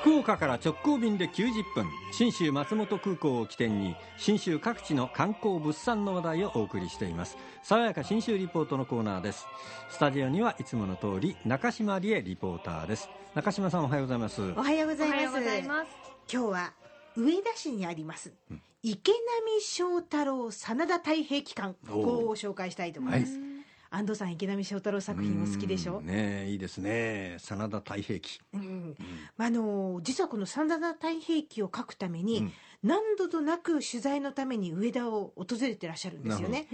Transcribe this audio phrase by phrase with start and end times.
[0.00, 7.36] 福岡から直行便で90分信州松本空港を起点に信州各地の観光物産の話題をお送りしています。
[7.62, 9.46] 爽やか信州リポートのコーナーです。
[9.90, 13.10] スタジオにはいつもの通り中島理恵リポーターです。
[13.34, 14.40] 中島さんおはようございます。
[14.56, 15.90] おはようございます。
[16.32, 16.72] 今日は
[17.16, 18.32] 上田市にあります、
[18.82, 23.38] 池波正太郎真田太平記館ここを紹介したいと思います、
[23.90, 25.98] 安藤さん池波正太郎作品お好きでしょ？
[25.98, 27.36] うんねえいいですね。
[27.40, 28.40] 真田太平記。
[28.54, 28.94] うん。
[29.36, 32.52] まあ、あの実はこの真田太平記を書くために、
[32.84, 36.68] 何度となく取材のために上田を訪れてらっしゃるんですよね。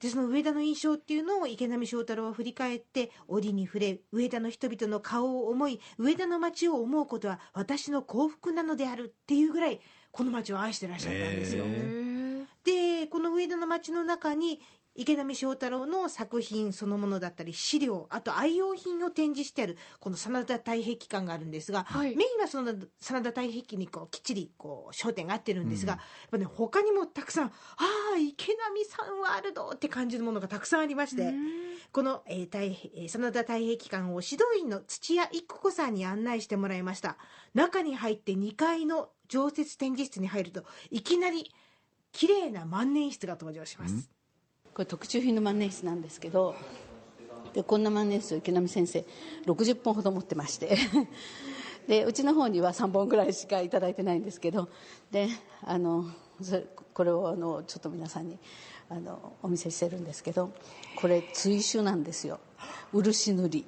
[0.00, 11.64] でその上田の印象っていうのを池波正太郎は振り返って折に触れ上田の人々の顔を思い上田の町を思うことは私の幸福なのであるっていうぐらいこの町を愛してらっしゃったんですよ。
[11.66, 14.60] へでこの上田の町の中に
[14.96, 22.16] 池波正太郎の作品そのものだったり資料あと愛用品を展示してあるこの真田太平記館があるんですが、はい。
[22.16, 27.50] メインはその真田太平記にこうきっちりこう焦点が合ってるんですが、やっぱね他にもたくさんあ
[28.14, 31.34] あ池波さんワールドって感じのものがたくさんありまして。
[31.92, 37.16] この、えー太平えー真田太平記館を指導員の土屋一子さんに案内してもらいました。
[37.54, 41.52] 中に入って2階の常設展示室に入るといきなり
[42.12, 44.10] 綺麗な万年筆が登場します、
[44.76, 46.54] これ特注品の万年筆なんですけど
[47.54, 49.06] でこんな万年筆を池波先生
[49.46, 50.76] 60本ほど持ってまして
[51.88, 54.68] でうちの方には3本ぐらいしかいただいてないんですけど
[55.10, 55.28] で
[55.62, 56.04] あの
[56.92, 58.38] これをあのちょっと皆さんに
[58.90, 60.52] あのお見せしてるんですけど
[60.96, 62.38] これ追種なんですよ。
[62.92, 63.66] 漆塗り。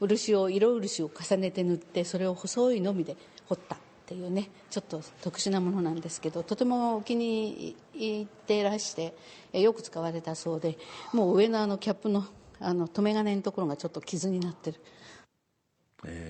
[0.00, 3.78] 漆を色漆を重ねて塗ってそれを細いのみで彫った。
[4.10, 9.14] ていうねちょっと特殊なものなんですけどとてもお気に入ってらして
[9.52, 10.76] よく使われたそうで
[11.12, 12.24] もう上のあのキャップの
[12.58, 14.80] あの留め金のところがちょっと傷になってる。
[16.04, 16.29] え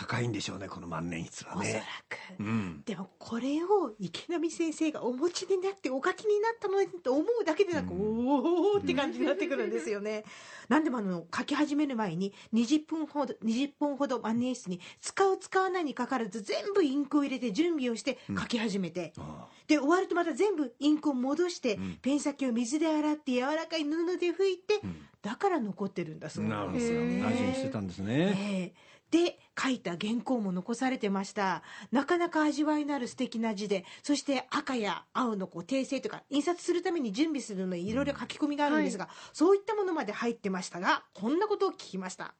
[0.00, 2.82] 高いんでしょうねこの万年筆はおそらねく、うん。
[2.86, 10.24] でもこれを池波先生がお持ちになってお書きになったのにと思うだけでなく、おおって感じになってくるんですよね。
[10.70, 26.72] なんでもあの書き始める前に20分ほど20本ほど万年筆に使う使わないにかかわらず全部インクを入れて準備をして書き始めて、あで終わるとまた全部インクを戻して、んペン先を水で洗って柔らかい布で拭いて、んだから残ってるんだそうなん。
[26.72, 27.22] ですよね。
[27.22, 31.62] 大事にしてたんですねええで書いた原稿も残されてました。
[31.90, 42.34] なかなか味わいのある素敵な字でそして赤や青のこう訂正とか印刷するために準備するのにいろいろ書き込みがあるんですが、そういったものまで入ってましたがこんなことを聞きました。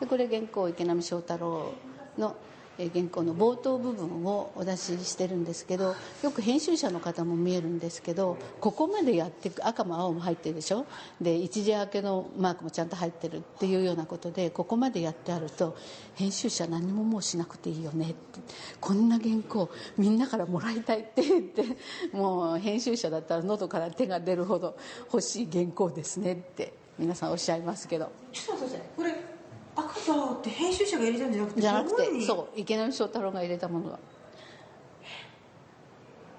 [0.00, 1.74] でこれ原稿池波正太郎
[2.16, 10.86] のえー原稿の冒頭部分をお出ししてるんですけどよく編集者の方も見えるんですけどここまでやっていく赤も青も入ってるでしょ？
[11.20, 15.76] で一時明けのマークもちゃんと入ってるっていうようなことでここまでやってあると
[16.14, 18.40] 編集者何ももうしなくていいよねって。
[18.80, 21.64] こんな原稿みんなからもらいたいって言って
[22.12, 24.76] もう編集者だったら喉から手が出るほど
[25.12, 28.12] 欲しい原稿ですねって皆さんおっしゃいますけど。
[28.96, 29.14] これ
[30.12, 33.98] って編集者が入れたんじゃなくてじゃなくてそう池波正太郎が入れたもの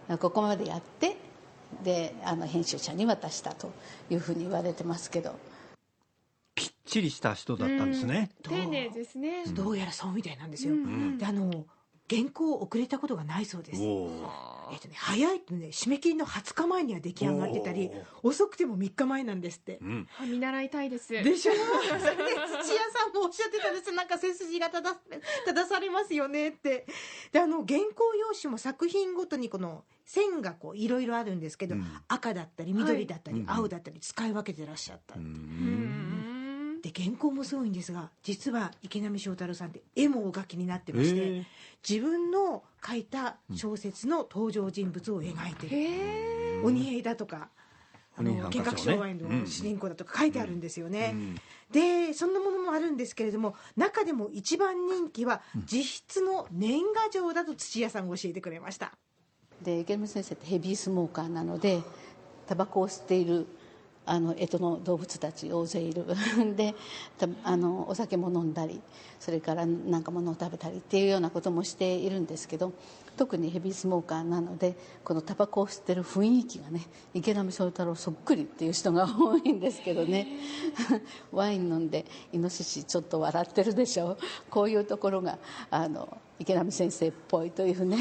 [0.08, 1.18] はここまでやって
[1.84, 3.72] であの編集者に渡したと
[4.10, 5.36] いうふうに言われてますけど。
[6.56, 8.32] きっちりした人だったんですね。
[8.42, 9.46] どう丁寧ですね。
[9.46, 11.18] どうやらそうみたいなんですよ、うん。
[11.18, 11.66] であの
[12.10, 13.82] 原稿を遅れたことがないそうです
[14.72, 17.90] えっとね、早いとね締め切りの20日前には出来上がってたり
[18.24, 20.08] 遅くても3日前なんですって、うん。
[20.20, 21.12] あ見習いたいです。
[21.12, 21.54] でしょ？
[22.00, 23.92] それで土屋さんもおっしゃってたんです。
[23.92, 24.96] なんか背筋が正
[25.46, 26.86] 正されますよねって。
[27.32, 31.88] であの原稿用紙も作品ごとにこの線がこういろいろあるんですけど、うん。
[32.08, 35.20] 赤だったり緑だったり、はい青だったり使い分けてらっしゃった、う。
[35.20, 36.09] うんん
[36.92, 41.22] で原稿もすごいんですが実は池波正太郎さんって絵もお描きになってまして、え。
[41.22, 41.44] ー
[41.88, 46.62] 自分の書いた小説の登場人物を描いてる、へえ。
[46.62, 47.48] 鬼平だとか
[48.18, 51.36] あの見覚障害の主人公だとか書いてあるんですよね、うん。
[51.72, 55.78] でそんなものもあるんですけれども中でも一番人気は自
[56.12, 58.92] 筆の年賀状だと土屋さんが教えてくれました。
[59.62, 61.82] で池波先生ってヘビースモーカーなので
[62.46, 63.48] タバコを吸っている
[64.10, 66.06] あの干支の動物たち大勢いる。
[66.58, 66.74] で
[67.18, 68.82] たあのお酒も飲んだり
[69.20, 72.74] それからなんか物を食べたりっていうようなこともしているんですけど
[73.18, 80.28] 特にヘビースモーカーなのでこのタバコを吸ってる雰囲気がね池波正太郎そっくりっていう人が多いんですけどね。
[81.32, 84.18] ワイン飲んでイノシシちょっと笑ってるでしょ
[84.50, 85.38] こういうところが
[85.70, 87.98] あの池波先生っぽいというね。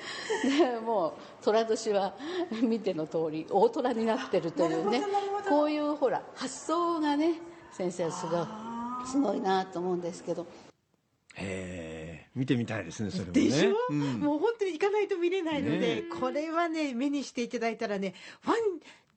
[0.42, 1.12] でもう
[1.44, 2.14] 寅年は
[2.62, 5.02] 見ての通り大虎になってるというね
[5.50, 7.34] こういうほら発想がね
[7.72, 8.46] 先生はすごい
[9.04, 10.46] すごいなと思うんですけど。
[11.34, 13.40] へえ見てみたいですねそれもね。
[13.40, 14.20] でしょ、うん。
[14.20, 18.56] もう本当に行かないと見れないので、ねこれはね目にしていただいたらねファン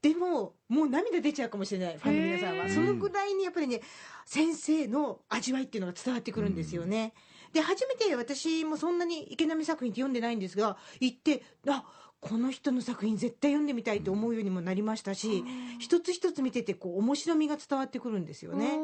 [0.01, 2.68] でももう涙出ちゃうかもしれないファンの皆さんは。
[2.68, 3.81] そのぐらいにやっぱりね
[4.25, 7.13] 先生の味わいっていうのが伝わってくるんですよね。
[7.53, 11.83] で初めて私もそんなに池波作品って読んでないんですが行ってあ
[12.24, 15.44] この人の作品絶対読んでみたいと思うようにもなりましたし、
[15.80, 18.80] 一つ一つ見ててこう面白みが伝わってくるんですよね。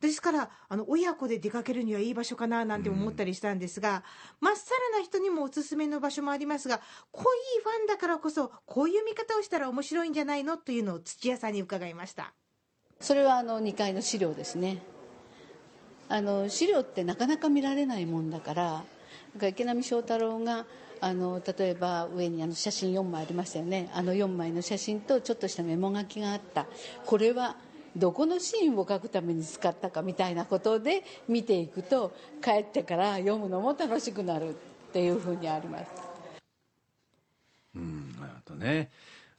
[0.00, 4.04] ですからあの親子で出かけるにはいい場所かななんて思ったりしたんですが、
[4.40, 6.80] まっさらな人にもおすすめの場所もありますが
[7.10, 7.24] 濃い
[7.62, 12.34] ファンだからこそこういう見方をしたら面白いんじゃないのというのを土屋さんに伺いました。
[13.00, 14.82] それはあの2階の資料ですね。
[16.08, 18.84] あの資料ってなかなか見られないもんだからだか
[19.40, 20.64] ら池波正太郎が
[21.00, 23.90] あの例えば上にあの写真4枚ありましたよね。
[23.92, 26.66] あの4枚の写真とちょっとしたメモ書きがあった。
[27.04, 27.56] これは
[27.96, 34.52] どこのシーンを書くために使ったかみたいなことで見ていくと帰ってから読むのも楽しくなるっ
[34.92, 35.86] ていうふうにあります。
[37.74, 38.90] うんあとね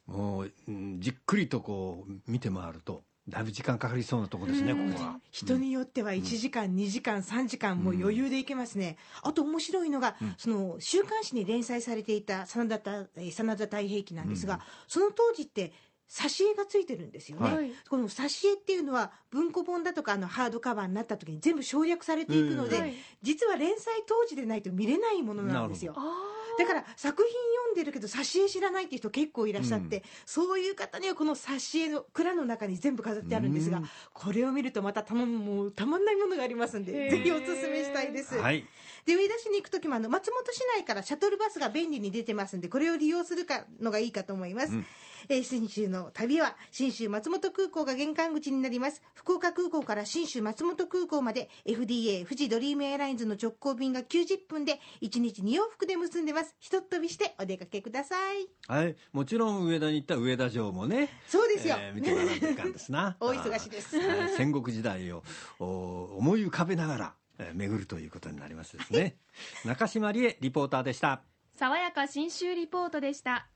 [0.06, 0.52] もう、
[0.98, 5.20] じっくりとこう見て回るとだいぶ時間かかりそうなとこですねここは。
[5.30, 15.72] 人によっては1時間、2時間3時間もう余裕でいけますね、あと面白いのが、その週刊誌に連載されていた真田真田太平記なんですが、その当時って
[16.08, 17.70] 挿絵がついてるんですよね、はい。
[17.88, 22.94] この挿絵っていうのは文庫本だとかあのハードカバーになった時に全部省略されていくので、はい。
[23.22, 25.92] 実は連載当時でないと見れないものなんですよ。
[25.96, 33.88] あだから作品読んでるけど挿絵知らないっていう人結構いらっしゃって、そういう方にはこの挿絵の蔵の中に全部飾ってあるんですが、うん。
[34.12, 38.36] これを見るとまたたまもうたまんないものがありますんでぜひおすすめしたいです。
[38.36, 38.64] はい。
[39.06, 44.86] で上田市に行く時もあの松本市内からシャトルバスが便利に出てますんでこれを利用するかのがいいかと思います、うん
[45.28, 49.02] えー信州の旅は信州松本空港が玄関口になります。
[49.14, 56.54] 福岡空港から信州松本空港まで FDA 富士ドリームエアラインズの直行便が90分で1日2往復で結んでます。
[56.58, 58.48] ひとっ飛びしてお出かけください。
[58.66, 58.96] はい。
[59.12, 63.16] もちろん上田に行った上田城もねそうですよ、えー見てもらわないかんですな。
[63.20, 63.98] 大忙しです。
[63.98, 64.30] はい。
[64.36, 65.22] 戦国時代を
[65.58, 69.16] お思い浮かべながら、えー巡るということになりますですね。
[69.64, 71.22] 中島理恵リポーターでした。
[71.56, 73.48] 爽やか新州リポートでした